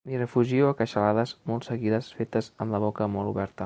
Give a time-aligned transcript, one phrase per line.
[0.09, 3.59] M'hi refugio a queixalades molt seguides fetes amb la boca molt oberta.